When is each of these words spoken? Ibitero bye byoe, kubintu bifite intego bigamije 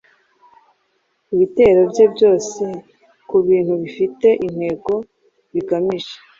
Ibitero 1.33 1.81
bye 1.91 2.05
byoe, 2.13 2.71
kubintu 3.29 3.73
bifite 3.81 4.27
intego 4.45 4.93
bigamije 5.53 6.15